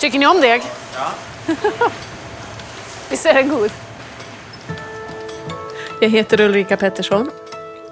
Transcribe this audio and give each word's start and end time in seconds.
Tycker 0.00 0.18
ni 0.18 0.26
om 0.26 0.40
deg? 0.40 0.62
Ja. 0.94 1.10
Visst 3.10 3.26
är 3.26 3.34
den 3.34 3.48
god? 3.48 3.70
Jag 6.00 6.08
heter 6.08 6.40
Ulrika 6.40 6.76
Pettersson. 6.76 7.30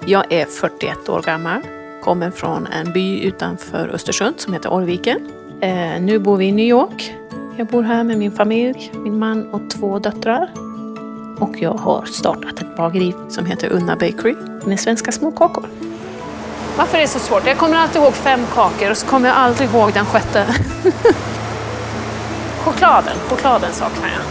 Jag 0.05 0.31
är 0.31 0.45
41 0.45 1.09
år 1.09 1.21
gammal. 1.21 1.61
Kommer 2.03 2.31
från 2.31 2.67
en 2.67 2.93
by 2.93 3.21
utanför 3.23 3.87
Östersund 3.87 4.39
som 4.39 4.53
heter 4.53 4.73
Orviken. 4.73 5.31
Eh, 5.61 6.01
nu 6.01 6.19
bor 6.19 6.37
vi 6.37 6.45
i 6.45 6.51
New 6.51 6.65
York. 6.65 7.15
Jag 7.57 7.67
bor 7.67 7.83
här 7.83 8.03
med 8.03 8.17
min 8.17 8.31
familj, 8.31 8.91
min 8.93 9.19
man 9.19 9.53
och 9.53 9.69
två 9.69 9.99
döttrar. 9.99 10.51
Och 11.39 11.55
jag 11.59 11.73
har 11.73 12.05
startat 12.05 12.61
ett 12.61 12.77
bageri 12.77 13.13
som 13.29 13.45
heter 13.45 13.69
Unna 13.69 13.95
Bakery 13.95 14.35
med 14.65 14.79
svenska 14.79 15.11
småkakor. 15.11 15.65
Varför 16.77 16.97
är 16.97 17.01
det 17.01 17.07
så 17.07 17.19
svårt? 17.19 17.47
Jag 17.47 17.57
kommer 17.57 17.77
alltid 17.77 18.01
ihåg 18.01 18.13
fem 18.13 18.45
kakor 18.53 18.91
och 18.91 18.97
så 18.97 19.07
kommer 19.07 19.29
jag 19.29 19.37
aldrig 19.37 19.69
ihåg 19.69 19.93
den 19.93 20.05
sjätte. 20.05 20.45
chokladen, 22.69 23.17
chokladen 23.29 23.73
saknar 23.73 24.09
jag. 24.09 24.21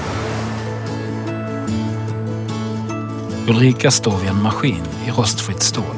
Ulrika 3.49 3.91
står 3.91 4.17
vid 4.17 4.31
en 4.31 4.43
maskin 4.43 4.83
i 5.07 5.11
rostfritt 5.11 5.63
stål. 5.63 5.97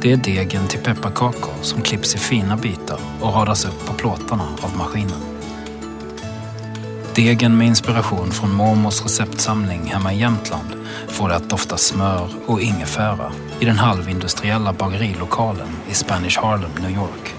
Det 0.00 0.12
är 0.12 0.16
degen 0.16 0.66
till 0.66 0.80
pepparkakor 0.80 1.54
som 1.62 1.82
klipps 1.82 2.14
i 2.14 2.18
fina 2.18 2.56
bitar 2.56 2.98
och 3.20 3.34
radas 3.34 3.64
upp 3.64 3.86
på 3.86 3.92
plåtarna 3.92 4.44
av 4.60 4.76
maskinen. 4.76 5.20
Degen 7.14 7.58
med 7.58 7.66
inspiration 7.66 8.30
från 8.30 8.54
mormors 8.54 9.02
receptsamling 9.02 9.84
hemma 9.86 10.12
i 10.12 10.18
Jämtland 10.18 10.68
får 11.08 11.28
det 11.28 11.36
att 11.36 11.50
dofta 11.50 11.76
smör 11.76 12.28
och 12.46 12.60
ingefära 12.60 13.32
i 13.60 13.64
den 13.64 13.78
halvindustriella 13.78 14.72
bagerilokalen 14.72 15.68
i 15.90 15.94
Spanish 15.94 16.40
Harlem, 16.40 16.70
New 16.80 16.90
York. 16.90 17.34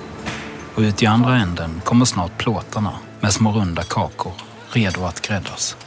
Och 0.76 0.82
ut 0.82 1.04
i 1.04 1.06
andra 1.06 1.38
änden 1.38 1.82
kommer 1.84 2.06
snart 2.06 2.38
plåtarna 2.38 2.92
med 3.20 3.34
små 3.34 3.52
runda 3.52 3.84
kakor 3.84 4.32
redo 4.70 5.06
att 5.06 5.22
gräddas. 5.22 5.78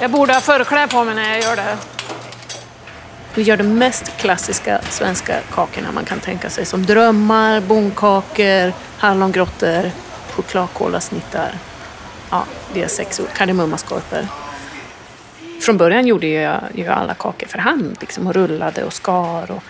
Jag 0.00 0.10
borde 0.10 0.32
ha 0.32 0.40
förkläde 0.40 0.88
på 0.88 1.04
mig 1.04 1.14
när 1.14 1.28
jag 1.34 1.42
gör 1.42 1.56
det 1.56 1.62
här. 1.62 1.76
Vi 3.34 3.42
gör 3.42 3.56
de 3.56 3.64
mest 3.64 4.16
klassiska 4.16 4.80
svenska 4.82 5.40
kakorna 5.50 5.92
man 5.92 6.04
kan 6.04 6.20
tänka 6.20 6.50
sig 6.50 6.64
som 6.64 6.86
drömmar, 6.86 7.60
bondkakor, 7.60 8.72
hallongrottor, 8.98 9.90
chokladkolasnittar. 10.30 11.54
Ja, 12.30 12.44
vi 12.74 12.80
har 12.80 12.88
sex 12.88 13.20
kardemummaskorpor. 13.36 14.26
Från 15.60 15.76
början 15.76 16.06
gjorde 16.06 16.26
jag 16.26 16.60
ju 16.74 16.86
alla 16.86 17.14
kakor 17.14 17.46
för 17.46 17.58
hand 17.58 17.96
liksom, 18.00 18.26
och 18.26 18.34
rullade 18.34 18.84
och 18.84 18.92
skar. 18.92 19.50
Och 19.50 19.62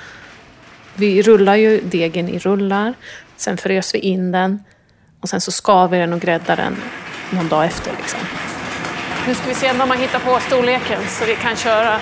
vi 0.95 1.23
rullar 1.23 1.57
ju 1.57 1.81
degen 1.81 2.29
i 2.29 2.39
rullar, 2.39 2.95
sen 3.37 3.57
frös 3.57 3.95
vi 3.95 3.99
in 3.99 4.33
den 4.33 4.65
och 5.27 5.31
sen 5.31 5.41
så 5.41 5.53
skar 5.53 5.89
vi 5.89 5.99
den 5.99 6.13
och 6.13 6.21
gräddade 6.21 6.63
den 6.63 6.77
någon 7.31 7.49
dag 7.49 7.65
efter. 7.65 7.93
Liksom. 7.97 8.21
Nu 9.27 9.35
ska 9.35 9.49
vi 9.49 9.55
se 9.55 9.71
om 9.71 9.79
man 9.79 9.99
hittar 9.99 10.19
på 10.19 10.41
storleken 10.41 11.01
så 11.09 11.25
vi 11.25 11.37
kan 11.37 11.57
köra. 11.57 12.01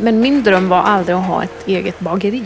Men 0.00 0.20
min 0.20 0.42
dröm 0.42 0.68
var 0.68 0.82
aldrig 0.82 1.16
att 1.16 1.24
ha 1.24 1.44
ett 1.44 1.66
eget 1.68 2.00
bageri. 2.00 2.44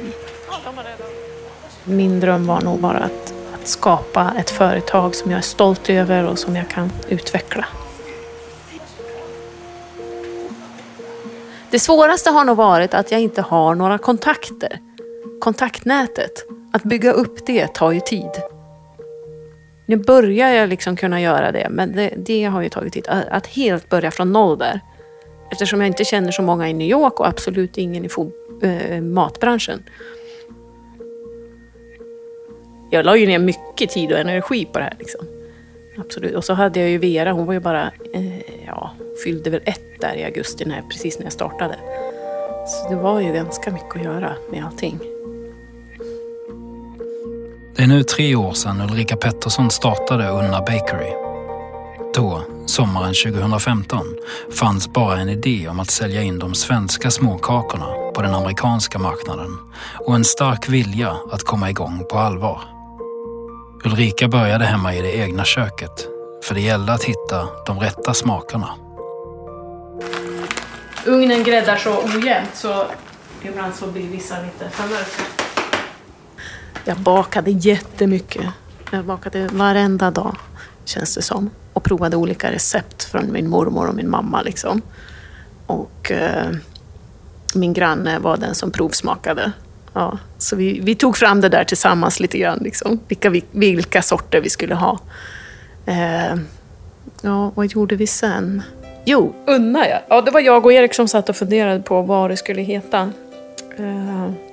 Min 1.85 2.21
dröm 2.21 2.47
var 2.47 2.61
nog 2.61 2.81
bara 2.81 2.99
att, 2.99 3.35
att 3.55 3.69
skapa 3.69 4.33
ett 4.39 4.51
företag 4.51 5.15
som 5.15 5.31
jag 5.31 5.39
är 5.39 5.43
stolt 5.43 5.91
över 5.91 6.25
och 6.25 6.39
som 6.39 6.57
jag 6.57 6.69
kan 6.69 6.93
utveckla. 7.09 7.65
Det 11.71 11.79
svåraste 11.79 12.31
har 12.31 12.45
nog 12.45 12.57
varit 12.57 12.95
att 12.95 13.11
jag 13.11 13.21
inte 13.21 13.43
har 13.43 13.75
några 13.75 13.99
kontakter. 13.99 14.79
Kontaktnätet. 15.41 16.58
Att 16.73 16.83
bygga 16.83 17.13
upp 17.13 17.47
det 17.47 17.75
tar 17.75 17.93
ju 17.93 18.01
tid. 18.01 18.31
Nu 19.87 19.97
börjar 19.97 20.49
jag 20.51 20.69
liksom 20.69 20.97
kunna 20.97 21.21
göra 21.21 21.53
det, 21.53 21.67
men 21.71 21.93
det, 21.93 22.13
det 22.17 22.45
har 22.45 22.63
ju 22.63 22.69
tagit 22.69 22.93
tid. 22.93 23.09
Att, 23.09 23.29
att, 23.29 23.47
helt 23.47 23.89
börja 23.89 24.11
från 24.11 24.33
noll 24.33 24.59
där. 24.59 24.81
Eftersom 25.51 25.81
jag 25.81 25.87
inte 25.87 26.05
känner 26.05 26.31
så 26.31 26.43
många 26.43 26.69
i 26.69 26.73
New 26.73 26.89
York 26.89 27.21
och 27.21 27.29
absolut 27.29 27.79
ingen 27.79 28.05
i 28.05 28.09
fod, 28.09 28.33
äh, 28.63 28.93
eh, 28.93 29.03
matbranschen. 29.03 29.83
Jag 32.91 33.05
la 33.05 33.17
ju 33.17 33.27
ner 33.27 33.39
mycket 33.39 33.91
tid 33.91 34.13
och 34.13 34.19
energi 34.19 34.65
på 34.65 34.79
det 34.79 34.85
här. 34.85 34.97
Liksom. 34.99 35.27
Absolut. 35.99 36.35
Och 36.35 36.45
så 36.45 36.53
hade 36.53 36.81
jag 36.81 36.89
ju 36.89 36.99
Vera, 36.99 37.33
hon 37.33 37.47
var 37.47 37.55
ju 37.55 37.61
bara, 37.61 37.93
eh, 38.15 38.67
ja, 38.67 38.91
fyllde 39.25 39.51
väl 39.51 39.61
ett 39.65 40.01
där 40.01 40.15
i 40.17 40.25
augusti, 40.25 40.65
när, 40.65 40.83
precis 40.83 41.19
när 41.19 41.27
jag 41.27 41.33
startade. 41.33 41.77
Så 42.67 42.89
det 42.89 42.97
var 42.97 43.21
ju 43.21 43.33
ganska 43.33 43.71
mycket 43.71 43.97
att 43.97 44.05
göra 44.05 44.35
med 44.51 44.65
allting. 44.65 45.18
Det 47.79 47.85
är 47.85 47.89
nu 47.89 48.03
tre 48.03 48.37
år 48.37 48.53
sedan 48.53 48.81
Ulrika 48.81 49.17
Pettersson 49.17 49.71
startade 49.71 50.29
Unna 50.29 50.61
Bakery. 50.61 51.13
Då, 52.15 52.43
sommaren 52.67 53.15
2015, 53.15 54.07
fanns 54.59 54.93
bara 54.93 55.17
en 55.17 55.29
idé 55.29 55.69
om 55.69 55.81
att 55.81 55.91
sälja 55.91 56.23
in 56.23 56.39
de 56.39 56.55
svenska 56.55 57.11
småkakorna 57.11 57.87
på 58.15 58.23
den 58.23 58.35
amerikanska 58.35 58.99
marknaden 58.99 59.59
och 59.99 60.15
en 60.15 60.25
stark 60.25 60.69
vilja 60.69 61.17
att 61.31 61.43
komma 61.43 61.71
igång 61.71 62.05
på 62.11 62.19
allvar. 62.19 62.61
Ulrika 63.85 64.29
började 64.29 64.65
hemma 64.65 64.95
i 64.95 65.03
det 65.03 65.17
egna 65.17 65.45
köket, 65.45 66.09
för 66.45 66.55
det 66.55 66.61
gällde 66.61 66.93
att 66.93 67.05
hitta 67.05 67.49
de 67.67 67.81
rätta 67.81 68.15
smakerna. 68.15 68.69
Ugnen 71.07 71.45
gräddar 71.45 71.77
så 71.77 72.03
ojämnt 72.03 72.55
så 72.55 72.87
ibland 73.43 73.75
så 73.75 73.87
blir 73.87 74.09
vissa 74.09 74.35
lite 74.43 74.71
för 74.71 74.89
mörka. 74.89 75.38
Jag 76.89 76.97
bakade 76.97 77.51
jättemycket. 77.51 78.47
Jag 78.93 79.05
bakade 79.05 79.49
varenda 79.53 80.11
dag, 80.11 80.37
känns 80.85 81.15
det 81.15 81.23
som. 81.23 81.51
Och 81.73 81.85
provade 81.85 82.17
olika 82.17 82.53
recept 82.53 83.05
från 83.05 83.33
min 83.33 83.51
mormor 83.51 83.89
och 83.89 83.95
min 83.95 84.11
mamma. 84.11 84.43
Liksom. 84.43 84.83
Och 85.67 86.11
eh, 86.11 86.47
min 87.55 87.73
granne 87.73 88.19
var 88.19 88.37
den 88.37 88.55
som 88.55 88.71
provsmakade. 88.71 89.53
Ja, 89.93 90.19
så 90.39 90.57
vi, 90.57 90.81
vi, 90.81 90.95
tog 90.95 91.17
fram 91.17 91.41
det 91.41 91.49
där 91.49 91.65
tillsammans 91.65 92.21
lite 92.21 92.39
grann, 92.39 92.59
liksom. 92.59 93.01
vilka, 93.09 93.33
vilka 93.51 94.03
sorter 94.03 94.41
vi 94.41 94.51
skulle 94.51 94.75
ha. 94.75 94.99
Eh, 95.87 96.37
ja, 97.23 97.53
vad 97.55 97.67
gjorde 97.67 97.97
vi 97.97 98.07
sen? 98.07 98.63
Jo, 99.05 99.35
Unna 99.47 99.89
ja. 99.89 100.01
ja. 100.09 100.23
Det 100.23 100.31
var 100.31 100.41
jag 100.41 100.65
och 100.65 100.73
Erik 100.73 100.95
som 100.95 101.09
satt 101.09 101.29
och 101.29 101.37
funderade 101.37 101.83
på 101.83 102.03
vad 102.03 102.31
det 102.31 102.37
skulle 102.37 102.63
heta. 102.63 103.13
Eh, 103.79 104.48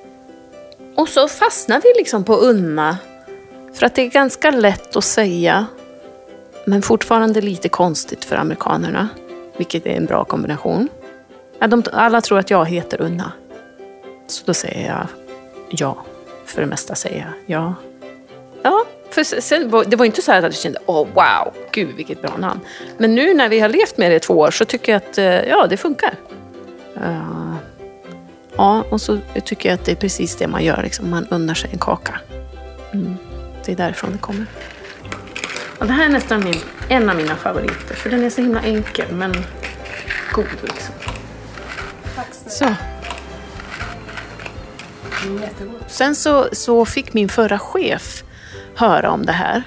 och 0.96 1.10
så 1.10 1.28
fastnade 1.28 1.82
vi 1.84 2.00
liksom 2.00 2.24
på 2.24 2.36
Unna. 2.36 2.98
För 3.74 3.86
att 3.86 3.96
det 3.96 4.02
är 4.02 4.10
ganska 4.10 4.52
lätt 4.52 4.96
att 4.96 5.04
säga, 5.04 5.66
men 6.66 6.82
fortfarande 6.82 7.42
lite 7.42 7.70
konstigt 7.70 8.26
för 8.26 8.36
amerikanerna. 8.36 9.10
Vilket 9.58 9.86
är 9.86 9.92
en 9.92 10.06
bra 10.06 10.24
kombination. 10.24 10.90
Ja, 11.60 11.68
de, 11.68 11.84
alla 11.94 12.22
tror 12.22 12.40
att 12.40 12.50
jag 12.50 12.66
heter 12.66 13.02
Unna. 13.02 13.32
Så 14.28 14.44
då 14.46 14.54
säger 14.54 14.88
jag 14.88 15.08
ja. 15.70 15.98
För 16.46 16.62
det 16.62 16.68
mesta 16.68 16.96
säger 16.96 17.20
jag 17.20 17.60
ja. 17.60 17.74
Ja, 18.64 18.86
för 19.10 19.24
sen, 19.24 19.72
det 19.88 19.96
var 19.96 20.06
inte 20.06 20.22
så 20.22 20.32
att 20.32 20.44
jag 20.44 20.54
kände 20.54 20.80
åh 20.86 21.08
wow, 21.14 21.54
gud 21.72 21.96
vilket 21.96 22.22
bra 22.22 22.38
namn. 22.38 22.60
Men 22.98 23.16
nu 23.16 23.34
när 23.34 23.50
vi 23.50 23.60
har 23.60 23.70
levt 23.70 23.98
med 23.98 24.12
det 24.12 24.16
i 24.16 24.20
två 24.20 24.34
år 24.34 24.52
så 24.52 24.66
tycker 24.66 24.92
jag 24.92 24.98
att 24.98 25.18
eh, 25.18 25.26
ja, 25.26 25.68
det 25.68 25.78
funkar. 25.78 26.16
Uh, 26.98 27.45
ja, 28.58 28.84
och 28.90 29.02
så 29.02 29.20
tycker 29.46 29.70
jag 29.70 29.74
att 29.80 29.86
det 29.86 29.92
är 29.92 29.96
precis 29.96 30.36
det 30.36 30.48
man 30.48 30.64
gör, 30.64 30.84
liksom. 30.84 31.10
man 31.10 31.28
unnar 31.28 31.54
sig 31.54 31.70
en 31.74 31.80
kaka. 31.80 32.20
Mm. 32.94 33.16
Det 33.66 33.72
är 33.72 33.76
därifrån 33.76 34.12
det 34.12 34.18
kommer. 34.18 34.46
Och 35.80 35.88
det 35.88 35.94
här 35.94 36.06
är 36.06 36.10
nästan 36.10 36.44
min, 36.44 36.60
en 36.90 37.10
av 37.10 37.16
mina 37.16 37.36
favoriter, 37.36 37.96
för 37.96 38.10
den 38.10 38.24
är 38.24 38.30
så 38.30 38.42
himla 38.42 38.62
enkel 38.62 39.12
men 39.12 39.34
god. 40.34 40.46
Liksom. 40.62 40.96
Tack 42.16 42.28
så. 42.48 42.76
Sen 45.88 46.16
så, 46.16 46.50
så 46.52 46.86
fick 46.86 47.14
min 47.14 47.30
förra 47.30 47.60
chef 47.60 48.24
höra 48.76 49.12
om 49.12 49.26
det 49.26 49.32
här. 49.32 49.64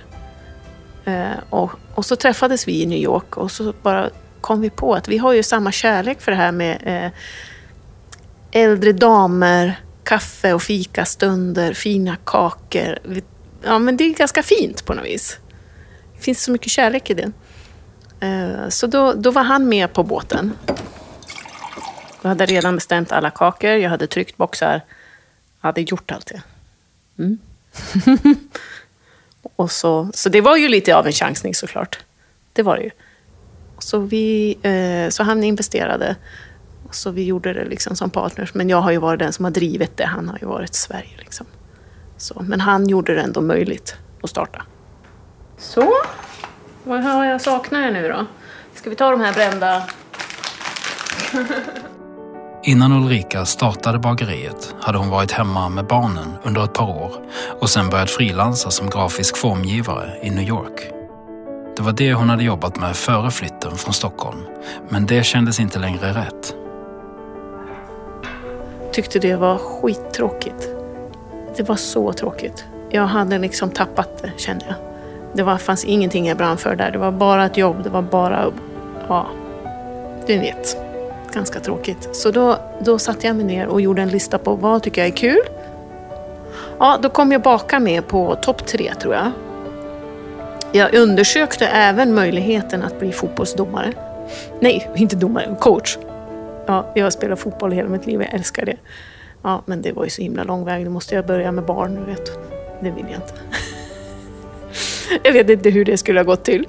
Eh, 1.05 1.39
och, 1.51 1.71
och, 1.95 2.07
så 2.07 2.17
träffades 2.17 2.69
vi 2.69 2.83
i 2.83 2.87
New 2.87 2.99
York 2.99 3.37
och 3.37 3.51
så 3.51 3.73
bara 3.83 4.11
kom 4.41 4.61
vi 4.61 4.71
på 4.71 4.95
att 4.95 5.09
vi 5.09 5.19
har 5.19 5.33
ju 5.33 5.43
samma 5.43 5.73
kärlek 5.73 6.21
för 6.21 6.33
det 6.33 6.39
här 6.39 6.53
med 6.53 6.79
eh, 6.85 7.11
äldre 8.63 8.93
damer, 8.93 9.81
kaffe 10.05 10.53
och 10.53 10.63
fikastunder, 10.63 11.73
fina 11.73 12.17
kakor. 12.25 12.99
Ja, 13.63 13.79
men 13.79 13.97
det 13.97 14.05
är 14.05 14.15
ganska 14.15 14.43
fint 14.43 14.85
på 14.85 14.95
något 14.95 15.05
vis. 15.05 15.39
Det 16.17 16.23
finns 16.23 16.43
så 16.43 16.51
mycket 16.51 16.73
kärlek 16.73 17.11
i 17.11 17.15
det. 17.15 17.33
Eh, 18.21 18.69
så 18.69 18.87
då, 18.87 19.13
då 19.13 19.31
var 19.31 19.43
han 19.43 19.69
med 19.69 19.93
på 19.93 20.03
båten. 20.03 20.53
Jag 22.23 22.29
hade 22.29 22.47
redan 22.47 22.75
bestämt 22.75 23.13
alla 23.13 23.31
kakor, 23.31 23.71
jag 23.71 23.91
hade 23.91 24.07
tryckt 24.07 24.37
boxar. 24.37 24.81
Jag 25.61 25.69
hade 25.69 25.81
gjort 25.81 26.11
allt 26.11 26.27
det. 26.27 26.43
Mm. 27.19 27.39
och 29.57 29.71
så, 29.71 30.11
så 30.15 30.29
det 30.29 30.41
var 30.41 30.57
ju 30.57 30.69
lite 30.69 30.97
av 30.97 31.07
en 31.07 31.13
chansning 31.13 31.55
såklart. 31.55 31.99
Det 32.53 32.63
var 32.63 32.77
det 32.77 32.83
ju. 32.83 32.91
Så, 33.79 33.99
vi, 33.99 34.59
eh, 34.63 35.11
så 35.11 35.23
han 35.23 35.45
investerade. 35.45 36.17
Så 36.91 37.11
vi 37.11 37.25
gjorde 37.25 37.53
det 37.53 37.65
liksom 37.65 37.97
som 37.97 38.11
partners. 38.11 38.55
Men 38.55 38.69
jag 38.69 38.81
har 38.81 38.91
ju 38.91 38.99
varit 38.99 39.19
den 39.19 39.33
som 39.33 39.45
har 39.45 39.53
drivit 39.53 39.97
det. 39.97 40.07
Han 40.07 40.29
har 40.29 40.39
ju 40.41 40.47
varit 40.47 40.71
i 40.71 40.75
Sverige. 40.75 41.17
Liksom. 41.19 41.47
Så, 42.17 42.43
men 42.47 42.61
han 42.61 42.89
gjorde 42.89 43.15
det 43.15 43.21
ändå 43.21 43.41
möjligt 43.41 43.97
att 44.23 44.31
starta. 44.31 44.63
Så. 45.59 45.93
Vad 46.85 47.05
har 47.05 47.25
jag 47.25 47.41
saknar 47.41 47.91
nu 47.91 48.09
då? 48.09 48.27
Ska 48.75 48.91
vi 48.91 48.97
ta 48.97 49.11
de 49.11 49.21
här 49.21 49.33
brända? 49.33 49.83
Innan 52.63 52.93
Ulrika 52.93 53.45
startade 53.45 53.99
bageriet 53.99 54.75
hade 54.81 54.99
hon 54.99 55.11
varit 55.11 55.33
hemma 55.33 55.69
med 55.69 55.87
barnen 55.87 56.33
under 56.45 56.65
ett 56.65 56.73
par 56.73 56.91
år 56.91 57.13
och 57.61 57.71
sen 57.71 57.91
börjat 57.91 58.11
frilansa 58.11 58.71
som 58.71 58.91
grafisk 58.91 59.37
formgivare 59.37 60.19
i 60.23 60.31
New 60.31 60.49
York. 60.49 60.91
Det 61.77 61.83
var 61.83 61.93
det 61.93 62.15
hon 62.15 62.29
hade 62.31 62.45
jobbat 62.45 62.77
med 62.77 62.97
före 62.97 63.31
flytten 63.31 63.77
från 63.77 63.95
Stockholm, 63.95 64.39
men 64.89 65.07
det 65.07 65.25
kändes 65.25 65.61
inte 65.61 65.79
längre 65.79 66.13
rätt. 66.13 66.55
Tyckte 68.99 69.19
det 69.19 69.37
var 69.37 69.59
skittråkigt. 69.59 70.69
Det 71.57 71.63
var 71.63 71.77
så 71.77 72.13
tråkigt. 72.13 72.65
Jag 72.91 73.07
hade 73.07 73.39
liksom 73.39 73.71
tappat 73.71 74.23
det, 74.23 74.31
kände 74.37 74.65
jag. 74.69 74.77
Det 75.33 75.43
var, 75.43 75.57
fanns 75.57 75.85
ingenting 75.85 76.29
jag 76.29 76.37
brann 76.37 76.57
för 76.57 76.77
där. 76.77 76.91
Det 76.91 76.99
var 76.99 77.11
bara 77.11 77.47
ett 77.47 77.57
jobb. 77.57 77.77
Det 77.85 77.91
var 77.91 78.03
bara... 78.03 78.53
Ja, 79.09 79.27
du 80.27 80.39
vet. 80.39 80.77
Ganska 81.33 81.61
tråkigt. 81.61 82.09
Så 82.13 82.31
då, 82.31 82.57
då 82.81 82.99
satte 82.99 83.27
jag 83.27 83.37
mig 83.37 83.45
ner 83.45 83.67
och 83.67 83.81
gjorde 83.81 84.03
en 84.03 84.09
lista 84.09 84.39
på 84.39 84.55
vad 84.55 84.83
tycker 84.83 85.01
jag 85.01 85.09
är 85.09 85.17
kul. 85.17 85.49
Ja, 86.79 86.99
då 87.03 87.09
kom 87.09 87.33
jag 87.33 87.43
baka 87.43 87.81
med 87.81 88.09
på 88.09 88.35
topp 88.35 88.67
tre, 88.67 88.95
tror 88.95 89.15
jag. 89.15 89.31
Jag 90.73 90.95
undersökte 90.95 91.67
även 91.67 92.15
möjligheten 92.15 92.83
att 92.83 93.01
bli 93.01 93.13
fotbollsdomare. 93.13 93.93
Nej, 94.61 94.91
inte 94.95 95.17
domare, 95.17 95.57
coach. 95.61 95.99
Ja, 96.69 96.87
jag 96.95 97.05
har 97.05 97.11
spelat 97.11 97.39
fotboll 97.39 97.73
hela 97.73 97.89
mitt 97.89 98.07
liv, 98.07 98.23
jag 98.23 98.35
älskar 98.35 98.67
det. 98.67 98.77
Ja, 99.43 99.63
men 99.67 99.83
det 99.83 99.93
var 99.93 100.05
ju 100.05 100.11
så 100.11 100.23
himla 100.23 100.45
lång 100.45 100.65
väg, 100.65 100.85
då 100.85 100.91
måste 100.91 101.15
jag 101.15 101.27
börja 101.27 101.53
med 101.53 101.65
barn, 101.65 101.95
du 101.95 102.01
vet. 102.01 102.27
Det 102.81 102.91
vill 102.91 103.05
jag 103.11 103.15
inte. 103.15 103.35
Jag 105.23 105.33
vet 105.33 105.51
inte 105.51 105.71
hur 105.71 105.85
det 105.85 105.97
skulle 105.97 106.21
ha 106.21 106.25
gått 106.25 106.45
till. 106.45 106.67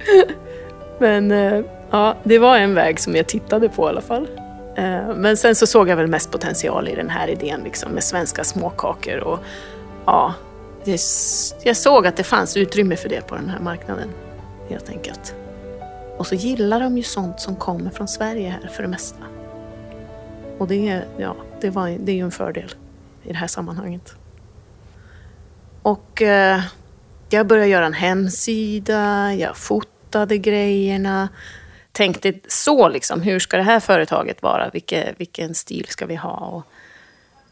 Men 0.99 1.31
eh, 1.31 1.61
ja, 1.91 2.15
det 2.23 2.39
var 2.39 2.57
en 2.57 2.73
väg 2.73 2.99
som 2.99 3.15
jag 3.15 3.27
tittade 3.27 3.69
på 3.69 3.85
i 3.85 3.89
alla 3.89 4.01
fall. 4.01 4.27
Eh, 4.75 5.15
men 5.15 5.37
sen 5.37 5.55
så 5.55 5.67
såg 5.67 5.89
jag 5.89 5.95
väl 5.95 6.07
mest 6.07 6.31
potential 6.31 6.87
i 6.87 6.95
den 6.95 7.09
här 7.09 7.27
idén 7.27 7.61
liksom, 7.63 7.91
med 7.91 8.03
svenska 8.03 8.43
småkakor. 8.43 9.17
Och, 9.17 9.39
ja, 10.05 10.33
jag 11.63 11.77
såg 11.77 12.07
att 12.07 12.17
det 12.17 12.23
fanns 12.23 12.57
utrymme 12.57 12.95
för 12.95 13.09
det 13.09 13.27
på 13.27 13.35
den 13.35 13.49
här 13.49 13.59
marknaden, 13.59 14.09
helt 14.69 14.89
enkelt. 14.89 15.35
Och 16.17 16.27
så 16.27 16.35
gillar 16.35 16.79
de 16.79 16.97
ju 16.97 17.03
sånt 17.03 17.39
som 17.39 17.55
kommer 17.55 17.89
från 17.89 18.07
Sverige 18.07 18.49
här 18.61 18.69
för 18.69 18.83
det 18.83 18.89
mesta. 18.89 19.23
Och 20.59 20.67
det, 20.67 21.03
ja, 21.17 21.35
det, 21.61 21.69
var, 21.69 21.89
det 21.89 22.11
är 22.11 22.15
ju 22.15 22.23
en 22.23 22.31
fördel 22.31 22.71
i 23.23 23.27
det 23.27 23.37
här 23.37 23.47
sammanhanget. 23.47 24.13
Och 25.81 26.21
eh, 26.21 26.61
jag 27.29 27.47
började 27.47 27.69
göra 27.69 27.85
en 27.85 27.93
hemsida, 27.93 29.33
jag 29.33 29.57
fotade 29.57 30.37
grejerna. 30.37 31.29
Tänkte 31.91 32.33
så 32.47 32.89
liksom, 32.89 33.21
hur 33.21 33.39
ska 33.39 33.57
det 33.57 33.63
här 33.63 33.79
företaget 33.79 34.41
vara? 34.41 34.69
Vilke, 34.69 35.13
vilken 35.17 35.55
stil 35.55 35.85
ska 35.89 36.05
vi 36.05 36.15
ha? 36.15 36.37
Och 36.37 36.63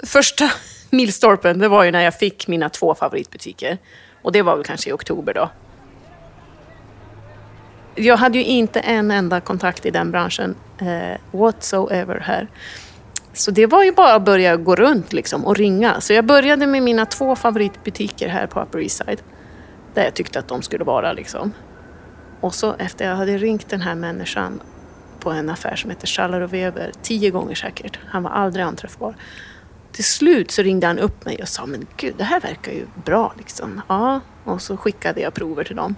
första 0.08 0.52
milstolpen, 0.90 1.60
det 1.60 1.68
var 1.68 1.84
ju 1.84 1.92
när 1.92 2.04
jag 2.04 2.20
fick 2.20 2.48
mina 2.48 2.70
två 2.70 2.96
favoritbutiker. 2.96 3.78
Och 4.22 4.32
det 4.32 4.42
var 4.42 4.56
väl 4.56 4.66
kanske 4.66 4.90
i 4.90 4.94
oktober 4.94 5.34
då. 5.34 5.50
Jag 7.96 8.18
hade 8.18 8.38
ju 8.38 8.44
inte 8.44 8.80
en 8.80 9.12
enda 9.12 9.42
kontakt 9.42 9.86
i 9.86 9.92
den 9.92 10.12
branschen 10.12 10.56
eh, 10.82 11.40
whatsoever 11.40 12.20
här. 12.20 12.48
Så 13.38 13.52
det 13.52 13.66
var 13.66 13.84
ju 13.84 13.92
bara 13.92 14.14
att 14.14 14.26
börja 14.26 14.56
gå 14.56 14.76
runt 14.76 15.14
liksom 15.14 15.46
och 15.46 15.56
ringa. 15.56 16.02
Så 16.02 16.14
jag 16.14 16.26
började 16.26 16.68
med 16.68 16.84
mina 16.84 17.06
två 17.06 17.36
favoritbutiker 17.36 18.28
här 18.28 18.48
på 18.48 18.62
Upper 18.62 18.80
East 18.80 19.04
Side. 19.06 19.22
Där 19.94 20.04
jag 20.04 20.14
tyckte 20.14 20.40
att 20.40 20.48
de 20.48 20.62
skulle 20.62 20.84
vara 20.84 21.14
liksom. 21.14 21.54
Och 22.42 22.56
så 22.56 22.76
efter 22.80 23.10
jag 23.10 23.16
hade 23.16 23.38
ringt 23.38 23.70
den 23.70 23.82
här 23.82 23.96
människan 23.96 24.60
på 25.20 25.32
en 25.32 25.50
affär 25.50 25.76
som 25.76 25.90
heter 25.90 26.08
Schaller 26.08 26.42
och 26.42 26.54
Weber, 26.54 26.92
tio 27.02 27.30
gånger 27.30 27.56
säkert. 27.56 28.00
Han 28.08 28.24
var 28.24 28.32
aldrig 28.32 28.66
anträffbar. 28.66 29.16
Till 29.92 30.06
slut 30.06 30.52
så 30.52 30.62
ringde 30.62 30.88
han 30.88 31.00
upp 31.00 31.26
mig 31.26 31.42
och 31.42 31.48
sa, 31.48 31.66
men 31.66 31.88
gud, 31.98 32.16
det 32.18 32.24
här 32.24 32.40
verkar 32.40 32.72
ju 32.72 32.86
bra 33.06 33.34
liksom. 33.38 33.82
Ja, 33.88 34.22
och 34.44 34.62
så 34.62 34.78
skickade 34.78 35.22
jag 35.22 35.34
prover 35.34 35.64
till 35.64 35.76
dem. 35.76 35.96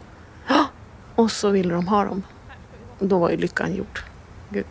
Och 1.16 1.32
så 1.32 1.50
ville 1.50 1.74
de 1.74 1.88
ha 1.88 2.06
dem. 2.06 2.24
Då 3.00 3.20
var 3.20 3.30
ju 3.30 3.38
lyckan 3.38 3.76
gjord. 3.76 4.00
Gud. 4.50 4.66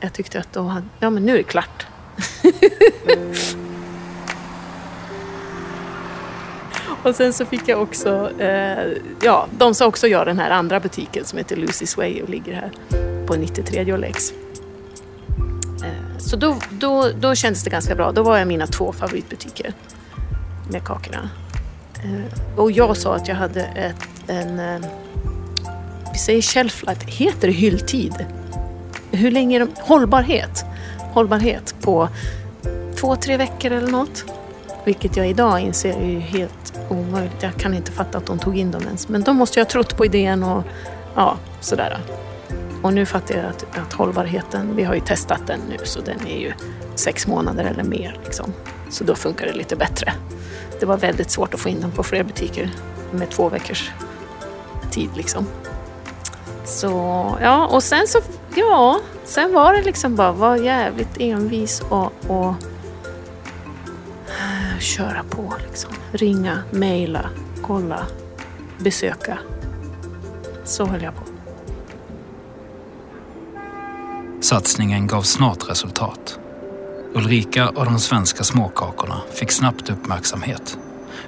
Jag 0.00 0.12
tyckte 0.12 0.38
att 0.38 0.52
då 0.52 0.62
hade, 0.62 0.86
ja 1.00 1.10
men 1.10 1.26
nu 1.26 1.32
är 1.32 1.36
det 1.36 1.42
klart. 1.42 1.86
Och 7.04 7.14
sen 7.14 7.32
så 7.32 7.46
fick 7.46 7.68
jag 7.68 7.82
också, 7.82 8.30
eh, 8.40 8.92
ja, 9.22 9.46
de 9.58 9.74
sa 9.74 9.86
också 9.86 10.06
ja 10.06 10.24
den 10.24 10.38
här 10.38 10.50
andra 10.50 10.80
butiken 10.80 11.24
som 11.24 11.38
heter 11.38 11.56
Lucy's 11.56 11.96
Way 11.96 12.22
och 12.22 12.28
ligger 12.28 12.54
här 12.54 12.70
på 13.26 13.34
93 13.34 13.92
och 13.92 13.98
Lex. 13.98 14.32
Eh, 15.84 16.18
så 16.18 16.36
då, 16.36 16.56
då, 16.70 17.10
då 17.20 17.34
kändes 17.34 17.64
det 17.64 17.70
ganska 17.70 17.94
bra. 17.94 18.12
Då 18.12 18.22
var 18.22 18.38
jag 18.38 18.48
mina 18.48 18.66
två 18.66 18.92
favoritbutiker 18.92 19.72
med 20.70 20.84
kakorna. 20.84 21.30
Eh, 22.04 22.58
och 22.58 22.70
jag 22.70 22.96
sa 22.96 23.14
att 23.14 23.28
jag 23.28 23.36
hade 23.36 23.62
ett, 23.62 24.08
en, 24.26 24.58
eh, 24.58 24.80
vi 26.12 26.18
säger 26.18 26.42
shelf 26.42 26.84
life, 26.86 27.06
heter 27.06 27.48
det 27.48 27.54
hylltid? 27.54 28.26
Hur 29.10 29.30
länge 29.30 29.56
är 29.56 29.60
de, 29.60 29.68
hållbarhet, 29.80 30.64
hållbarhet 31.14 31.74
på 31.80 32.08
två, 32.96 33.16
tre 33.16 33.36
veckor 33.36 33.72
eller 33.72 33.90
något. 33.90 34.24
Vilket 34.84 35.16
jag 35.16 35.28
idag 35.28 35.60
inser 35.60 35.96
är 35.96 36.18
helt 36.18 36.74
omöjligt. 36.88 37.42
Jag 37.42 37.54
kan 37.54 37.74
inte 37.74 37.92
fatta 37.92 38.18
att 38.18 38.26
de 38.26 38.38
tog 38.38 38.58
in 38.58 38.70
dem 38.70 38.82
ens. 38.82 39.08
Men 39.08 39.22
de 39.22 39.36
måste 39.36 39.58
ju 39.58 39.64
ha 39.64 39.70
trott 39.70 39.96
på 39.96 40.04
idén 40.04 40.42
och 40.42 40.62
ja, 41.14 41.36
sådär. 41.60 41.98
Och 42.82 42.92
nu 42.92 43.06
fattar 43.06 43.34
jag 43.34 43.44
att, 43.44 43.78
att 43.78 43.92
hållbarheten, 43.92 44.76
vi 44.76 44.84
har 44.84 44.94
ju 44.94 45.00
testat 45.00 45.46
den 45.46 45.60
nu 45.68 45.76
så 45.84 46.00
den 46.00 46.26
är 46.26 46.38
ju 46.38 46.52
sex 46.94 47.26
månader 47.26 47.64
eller 47.64 47.84
mer. 47.84 48.18
Liksom. 48.24 48.52
Så 48.90 49.04
då 49.04 49.14
funkar 49.14 49.46
det 49.46 49.52
lite 49.52 49.76
bättre. 49.76 50.12
Det 50.80 50.86
var 50.86 50.96
väldigt 50.96 51.30
svårt 51.30 51.54
att 51.54 51.60
få 51.60 51.68
in 51.68 51.80
dem 51.80 51.90
på 51.90 52.02
fler 52.02 52.22
butiker 52.22 52.70
med 53.10 53.30
två 53.30 53.48
veckors 53.48 53.90
tid 54.90 55.10
liksom. 55.16 55.46
Så 56.64 56.88
ja, 57.40 57.66
och 57.66 57.82
sen 57.82 58.06
så, 58.06 58.18
ja, 58.54 59.00
sen 59.24 59.52
var 59.52 59.72
det 59.72 59.82
liksom 59.82 60.16
bara 60.16 60.32
var 60.32 60.56
jävligt 60.56 61.16
envis 61.20 61.82
och, 61.88 62.12
och 62.28 62.54
eh, 64.28 64.78
köra 64.78 65.24
på. 65.30 65.54
Liksom. 65.68 65.90
Ringa, 66.12 66.58
mejla, 66.70 67.30
kolla, 67.62 68.06
besöka. 68.78 69.38
Så 70.64 70.84
höll 70.84 71.02
jag 71.02 71.14
på. 71.14 71.22
Satsningen 74.40 75.06
gav 75.06 75.22
snart 75.22 75.70
resultat. 75.70 76.38
Ulrika 77.14 77.68
och 77.68 77.84
de 77.84 77.98
svenska 77.98 78.44
småkakorna 78.44 79.20
fick 79.32 79.50
snabbt 79.50 79.90
uppmärksamhet. 79.90 80.78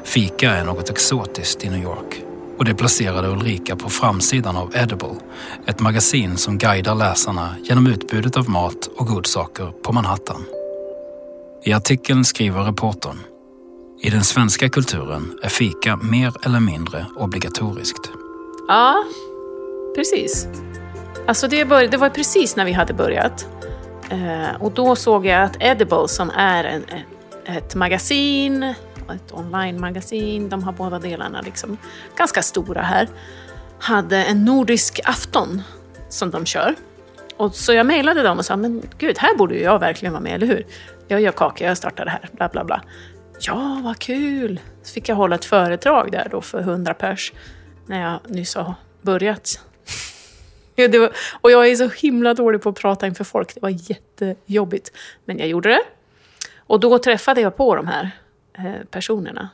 Fika 0.04 0.50
är 0.50 0.64
något 0.64 0.90
exotiskt 0.90 1.64
i 1.64 1.70
New 1.70 1.82
York 1.82 2.25
och 2.58 2.64
det 2.64 2.74
placerade 2.74 3.28
Ulrika 3.28 3.76
på 3.76 3.90
framsidan 3.90 4.56
av 4.56 4.76
Edible, 4.76 5.14
ett 5.66 5.80
magasin 5.80 6.36
som 6.36 6.58
guidar 6.58 6.94
läsarna 6.94 7.54
genom 7.62 7.86
utbudet 7.86 8.36
av 8.36 8.50
mat 8.50 8.86
och 8.96 9.06
godsaker 9.06 9.72
på 9.82 9.92
Manhattan. 9.92 10.44
I 11.64 11.72
artikeln 11.72 12.24
skriver 12.24 12.62
reportern 12.62 13.18
i 14.00 14.10
den 14.10 14.24
svenska 14.24 14.68
kulturen 14.68 15.38
är 15.42 15.48
fika 15.48 15.96
mer 15.96 16.32
eller 16.42 16.60
mindre 16.60 17.06
obligatoriskt. 17.16 18.10
Ja, 18.68 19.04
precis. 19.96 20.48
Alltså 21.26 21.48
det, 21.48 21.64
bör, 21.64 21.88
det 21.88 21.96
var 21.96 22.10
precis 22.10 22.56
när 22.56 22.64
vi 22.64 22.72
hade 22.72 22.94
börjat. 22.94 23.46
Eh, 24.10 24.62
och 24.62 24.72
då 24.72 24.96
såg 24.96 25.26
jag 25.26 25.42
att 25.42 25.56
Edible, 25.60 26.08
som 26.08 26.30
är 26.30 26.64
en, 26.64 26.84
ett 27.44 27.74
magasin, 27.74 28.74
ett 29.14 29.32
online-magasin, 29.32 30.48
de 30.48 30.62
har 30.62 30.72
båda 30.72 30.98
delarna 30.98 31.40
liksom, 31.40 31.76
ganska 32.16 32.42
stora 32.42 32.82
här, 32.82 33.08
hade 33.78 34.24
en 34.24 34.44
nordisk 34.44 35.00
afton 35.04 35.62
som 36.08 36.30
de 36.30 36.46
kör. 36.46 36.74
Och 37.36 37.54
så 37.54 37.72
jag 37.72 37.86
mejlade 37.86 38.22
dem 38.22 38.38
och 38.38 38.44
sa, 38.44 38.56
men 38.56 38.82
gud, 38.98 39.18
här 39.18 39.36
borde 39.36 39.54
ju 39.54 39.62
jag 39.62 39.78
verkligen 39.78 40.12
vara 40.12 40.22
med, 40.22 40.34
eller 40.34 40.46
hur? 40.46 40.66
Jag 41.08 41.20
gör 41.20 41.32
kakor, 41.32 41.66
jag 41.66 41.76
startar 41.76 42.04
det 42.04 42.10
här, 42.10 42.28
bla 42.32 42.48
bla 42.48 42.64
bla. 42.64 42.82
Ja, 43.40 43.80
vad 43.84 43.98
kul! 43.98 44.60
Så 44.82 44.92
fick 44.92 45.08
jag 45.08 45.16
hålla 45.16 45.34
ett 45.34 45.44
föredrag 45.44 46.12
där 46.12 46.28
då 46.30 46.40
för 46.40 46.60
100 46.60 46.94
pers 46.94 47.32
när 47.86 48.02
jag 48.02 48.20
nyss 48.30 48.54
har 48.54 48.74
börjat. 49.02 49.60
Var, 50.76 51.12
och 51.40 51.50
jag 51.50 51.68
är 51.68 51.76
så 51.76 51.88
himla 51.88 52.34
dålig 52.34 52.62
på 52.62 52.68
att 52.68 52.78
prata 52.78 53.06
inför 53.06 53.24
folk. 53.24 53.54
Det 53.54 53.60
var 53.62 53.90
jättejobbigt. 53.90 54.92
Men 55.24 55.38
jag 55.38 55.48
gjorde 55.48 55.68
det. 55.68 55.82
Och 56.56 56.80
då 56.80 56.98
träffade 56.98 57.40
jag 57.40 57.56
på 57.56 57.76
de 57.76 57.86
här 57.86 58.10
Eh, 58.58 58.84
personerna 58.90 59.48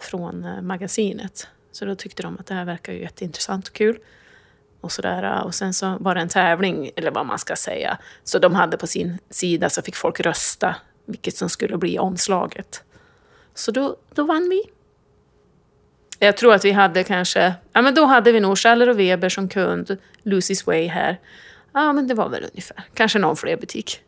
från 0.00 0.44
eh, 0.44 0.62
magasinet. 0.62 1.48
Så 1.72 1.84
då 1.84 1.94
tyckte 1.94 2.22
de 2.22 2.38
att 2.38 2.46
det 2.46 2.54
här 2.54 2.64
verkar 2.64 2.92
ju 2.92 3.00
jätteintressant 3.00 3.68
och 3.68 3.74
kul. 3.74 3.98
Och, 4.80 4.92
sådär. 4.92 5.22
Eh, 5.22 5.40
och 5.40 5.54
sen 5.54 5.74
så 5.74 5.96
var 6.00 6.14
det 6.14 6.20
en 6.20 6.28
tävling, 6.28 6.90
eller 6.96 7.10
vad 7.10 7.26
man 7.26 7.38
ska 7.38 7.56
säga. 7.56 7.98
Så 8.24 8.38
de 8.38 8.54
hade 8.54 8.76
på 8.76 8.86
sin 8.86 9.18
sida 9.30 9.70
så 9.70 9.82
fick 9.82 9.96
folk 9.96 10.20
rösta 10.20 10.76
vilket 11.06 11.36
som 11.36 11.48
skulle 11.48 11.76
bli 11.76 11.98
omslaget. 11.98 12.84
Så 13.54 13.70
då, 13.70 13.96
då 14.14 14.24
vann 14.24 14.48
vi. 14.48 14.62
Jag 16.18 16.36
tror 16.36 16.54
att 16.54 16.64
vi 16.64 16.72
hade 16.72 17.04
kanske, 17.04 17.54
ja 17.72 17.82
men 17.82 17.94
då 17.94 18.04
hade 18.04 18.32
vi 18.32 18.40
nog 18.40 18.58
Schaller 18.58 18.88
och 18.88 18.98
Weber 18.98 19.28
som 19.28 19.48
kund, 19.48 19.96
Lucy's 20.22 20.66
Way 20.66 20.86
här. 20.86 21.20
Ja 21.72 21.92
men 21.92 22.08
det 22.08 22.14
var 22.14 22.28
väl 22.28 22.44
ungefär, 22.44 22.84
kanske 22.94 23.18
någon 23.18 23.36
fler 23.36 23.56
butik. 23.56 24.00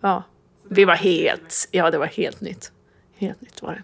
Ja, 0.00 0.22
vi 0.68 0.84
var 0.84 0.94
helt, 0.94 1.68
ja 1.70 1.90
det 1.90 1.98
var 1.98 2.06
helt 2.06 2.40
nytt. 2.40 2.72
Helt 3.22 3.40
nytt 3.40 3.62
var 3.62 3.74
det. 3.74 3.82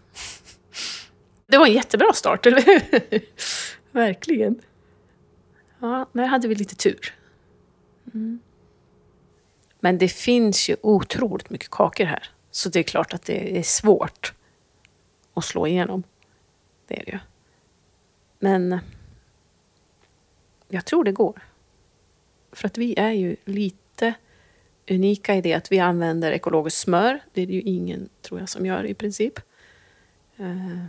Det 1.46 1.58
var 1.58 1.66
en 1.66 1.72
jättebra 1.72 2.12
start, 2.12 2.46
eller 2.46 2.62
hur? 2.62 3.20
Verkligen. 3.92 4.62
Ja, 5.78 6.06
där 6.12 6.26
hade 6.26 6.48
vi 6.48 6.54
lite 6.54 6.74
tur. 6.74 7.14
Mm. 8.14 8.40
Men 9.80 9.98
det 9.98 10.08
finns 10.08 10.70
ju 10.70 10.76
otroligt 10.82 11.50
mycket 11.50 11.70
kakor 11.70 12.04
här. 12.04 12.30
Så 12.50 12.68
det 12.68 12.78
är 12.78 12.82
klart 12.82 13.14
att 13.14 13.22
det 13.22 13.58
är 13.58 13.62
svårt 13.62 14.32
att 15.34 15.44
slå 15.44 15.66
igenom. 15.66 16.02
Det 16.86 17.00
är 17.00 17.04
det 17.04 17.12
ju. 17.12 17.18
Men 18.38 18.72
eh, 18.72 18.80
jag 20.68 20.84
tror 20.84 21.04
det 21.04 21.12
går. 21.12 21.42
För 22.52 22.66
att 22.66 22.78
vi 22.78 22.98
är 22.98 23.12
ju 23.12 23.36
lite 23.44 23.76
unika 24.90 25.34
i 25.34 25.40
det 25.40 25.54
att 25.54 25.72
vi 25.72 25.78
använder 25.78 26.32
ekologiskt 26.32 26.78
smör. 26.78 27.20
Det 27.32 27.42
är 27.42 27.46
det 27.46 27.52
ju 27.52 27.60
ingen, 27.60 28.08
tror 28.22 28.40
jag, 28.40 28.48
som 28.48 28.66
gör 28.66 28.86
i 28.86 28.94
princip. 28.94 29.38
Eh, 30.36 30.84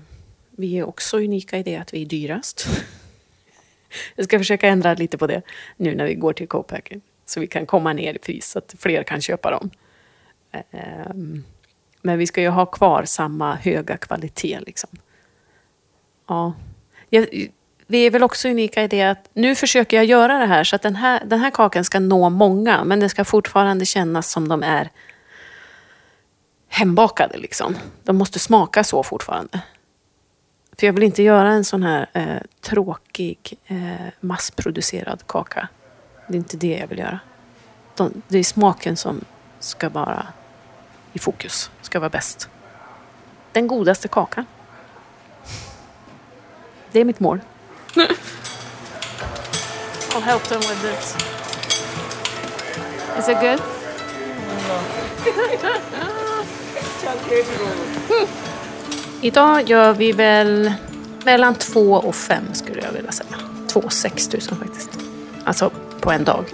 vi 0.51 0.77
är 0.77 0.83
också 0.83 1.17
unika 1.17 1.57
i 1.57 1.63
det 1.63 1.75
att 1.75 1.93
vi 1.93 2.01
är 2.01 2.05
dyrast. 2.05 2.67
Jag 4.15 4.25
ska 4.25 4.37
försöka 4.37 4.67
ändra 4.67 4.93
lite 4.93 5.17
på 5.17 5.27
det 5.27 5.41
nu 5.77 5.95
när 5.95 6.05
vi 6.05 6.15
går 6.15 6.33
till 6.33 6.47
Copacker. 6.47 7.01
Så 7.25 7.39
vi 7.39 7.47
kan 7.47 7.65
komma 7.65 7.93
ner 7.93 8.13
i 8.13 8.17
pris 8.17 8.49
så 8.49 8.59
att 8.59 8.75
fler 8.79 9.03
kan 9.03 9.21
köpa 9.21 9.51
dem. 9.51 9.69
Ehm, 10.51 11.43
men 12.01 12.17
vi 12.17 12.27
ska 12.27 12.41
ju 12.41 12.49
ha 12.49 12.65
kvar 12.65 13.03
samma 13.05 13.55
höga 13.55 13.97
kvalitet. 13.97 14.59
Liksom. 14.59 14.89
Ja. 16.27 16.53
Vi 17.91 18.05
är 18.05 18.11
väl 18.11 18.23
också 18.23 18.49
unika 18.49 18.83
i 18.83 18.87
det 18.87 19.01
att 19.01 19.29
nu 19.33 19.55
försöker 19.55 19.97
jag 19.97 20.05
göra 20.05 20.37
det 20.37 20.45
här 20.45 20.63
så 20.63 20.75
att 20.75 20.81
den 20.81 20.95
här, 20.95 21.23
den 21.25 21.39
här 21.39 21.51
kakan 21.51 21.83
ska 21.83 21.99
nå 21.99 22.29
många 22.29 22.83
men 22.83 22.99
det 22.99 23.09
ska 23.09 23.25
fortfarande 23.25 23.85
kännas 23.85 24.31
som 24.31 24.47
de 24.47 24.63
är 24.63 24.89
hembakade. 26.67 27.37
Liksom. 27.37 27.75
De 28.03 28.17
måste 28.17 28.39
smaka 28.39 28.83
så 28.83 29.03
fortfarande. 29.03 29.61
För 30.79 30.85
jag 30.85 30.93
vill 30.93 31.03
inte 31.03 31.23
göra 31.23 31.49
en 31.49 31.65
sån 31.65 31.83
här 31.83 32.09
eh, 32.13 32.41
tråkig 32.61 33.57
eh, 33.65 34.07
massproducerad 34.19 35.27
kaka. 35.27 35.67
Det 36.27 36.33
är 36.33 36.37
inte 36.37 36.57
det 36.57 36.77
jag 36.77 36.87
vill 36.87 36.99
göra. 36.99 37.19
De, 37.95 38.21
det 38.27 38.37
är 38.37 38.43
smaken 38.43 38.97
som 38.97 39.25
ska 39.59 39.89
vara 39.89 40.27
i 41.13 41.19
fokus, 41.19 41.71
ska 41.81 41.99
vara 41.99 42.09
bäst. 42.09 42.49
Den 43.51 43.67
godaste 43.67 44.07
kakan. 44.07 44.45
Det 46.91 46.99
är 46.99 47.05
mitt 47.05 47.19
mål. 47.19 47.39
I'll 50.11 50.21
help 50.21 50.43
them 50.43 50.59
with 50.59 50.81
this. 50.81 51.15
Is 53.17 53.29
it 53.29 53.39
good? 53.41 53.61
Idag 59.21 59.69
gör 59.69 59.93
vi 59.93 60.11
väl 60.11 60.73
mellan 61.25 61.55
två 61.55 61.93
och 61.93 62.15
fem 62.15 62.43
skulle 62.53 62.81
jag 62.81 62.91
vilja 62.91 63.11
säga. 63.11 63.35
Två 63.67 63.79
och 63.79 63.93
sex 63.93 64.27
tusen 64.27 64.57
faktiskt. 64.57 64.89
Alltså 65.43 65.71
på 65.99 66.11
en 66.11 66.23
dag. 66.23 66.45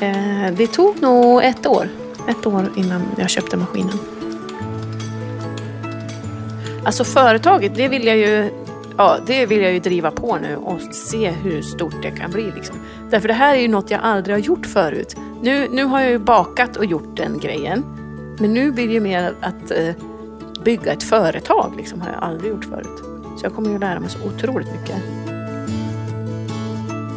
Eh, 0.00 0.52
det 0.56 0.66
tog 0.66 1.02
nog 1.02 1.44
ett 1.44 1.66
år. 1.66 1.88
Ett 2.28 2.46
år 2.46 2.72
innan 2.76 3.02
jag 3.16 3.30
köpte 3.30 3.56
maskinen. 3.56 3.98
Alltså 6.84 7.04
företaget, 7.04 7.74
det 7.74 7.88
vill 7.88 8.06
jag 8.06 8.16
ju, 8.16 8.50
ja, 8.98 9.18
det 9.26 9.46
vill 9.46 9.62
jag 9.62 9.72
ju 9.72 9.78
driva 9.78 10.10
på 10.10 10.36
nu 10.36 10.56
och 10.56 10.80
se 10.94 11.30
hur 11.30 11.62
stort 11.62 12.02
det 12.02 12.10
kan 12.10 12.30
bli. 12.30 12.50
Liksom. 12.50 12.76
Därför 13.10 13.28
det 13.28 13.34
här 13.34 13.54
är 13.54 13.60
ju 13.60 13.68
något 13.68 13.90
jag 13.90 14.00
aldrig 14.02 14.36
har 14.36 14.40
gjort 14.40 14.66
förut. 14.66 15.16
Nu, 15.42 15.68
nu 15.70 15.84
har 15.84 16.00
jag 16.00 16.10
ju 16.10 16.18
bakat 16.18 16.76
och 16.76 16.84
gjort 16.84 17.16
den 17.16 17.38
grejen. 17.38 17.84
Men 18.40 18.54
nu 18.54 18.72
blir 18.72 18.86
det 18.86 18.92
ju 18.92 19.00
mer 19.00 19.34
att 19.40 19.70
eh, 19.70 19.94
bygga 20.64 20.92
ett 20.92 21.02
företag. 21.02 21.72
Liksom, 21.76 22.00
har 22.00 22.08
jag 22.08 22.22
aldrig 22.22 22.50
gjort 22.50 22.64
förut. 22.64 23.02
Så 23.36 23.46
jag 23.46 23.54
kommer 23.54 23.70
ju 23.70 23.78
lära 23.78 24.00
mig 24.00 24.10
så 24.10 24.18
otroligt 24.28 24.68
mycket. 24.72 24.96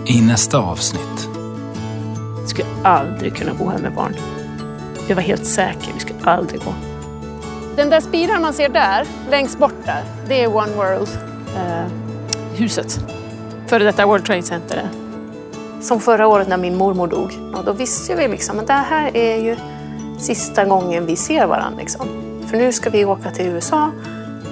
I 0.05 0.21
nästa 0.21 0.57
avsnitt. 0.57 1.29
Jag 2.39 2.49
skulle 2.49 2.67
aldrig 2.83 3.35
kunna 3.35 3.53
bo 3.53 3.69
här 3.69 3.79
med 3.79 3.93
barn. 3.93 4.13
Jag 5.07 5.15
var 5.15 5.23
helt 5.23 5.45
säker, 5.45 5.91
vi 5.93 5.99
skulle 5.99 6.19
aldrig 6.23 6.61
gå. 6.61 6.73
Den 7.75 7.89
där 7.89 8.01
spiran 8.01 8.41
man 8.41 8.53
ser 8.53 8.69
där, 8.69 9.07
längst 9.29 9.59
bort 9.59 9.85
där, 9.85 10.03
det 10.27 10.43
är 10.43 10.55
One 10.55 10.75
World-huset. 10.75 11.30
Eh, 11.55 11.85
Före 13.67 13.83
detta 13.83 14.05
World 14.05 14.25
Trade 14.25 14.43
Center. 14.43 14.89
Som 15.81 15.99
förra 15.99 16.27
året 16.27 16.47
när 16.47 16.57
min 16.57 16.77
mormor 16.77 17.07
dog. 17.07 17.31
Och 17.55 17.65
då 17.65 17.73
visste 17.73 18.15
vi 18.15 18.27
liksom 18.27 18.59
att 18.59 18.67
det 18.67 18.73
här 18.73 19.17
är 19.17 19.37
ju 19.37 19.55
sista 20.19 20.65
gången 20.65 21.05
vi 21.05 21.15
ser 21.15 21.45
varandra. 21.47 21.79
Liksom. 21.79 22.07
För 22.47 22.57
nu 22.57 22.71
ska 22.71 22.89
vi 22.89 23.05
åka 23.05 23.31
till 23.31 23.45
USA 23.45 23.91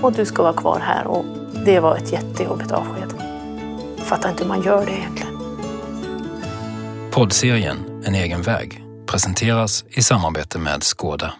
och 0.01 0.13
du 0.13 0.25
ska 0.25 0.43
vara 0.43 0.53
kvar 0.53 0.79
här. 0.79 1.07
Och 1.07 1.25
det 1.65 1.79
var 1.79 1.95
ett 1.95 2.11
jättejobbigt 2.11 2.71
avsked. 2.71 3.13
Jag 3.97 4.05
fattar 4.05 4.29
inte 4.29 4.43
hur 4.43 4.49
man 4.49 4.61
gör 4.61 4.85
det 4.85 4.91
egentligen. 4.91 5.37
Poddserien 7.11 7.77
En 8.05 8.15
egen 8.15 8.41
väg 8.41 8.83
presenteras 9.05 9.85
i 9.89 10.01
samarbete 10.01 10.59
med 10.59 10.83
Skåda. 10.83 11.33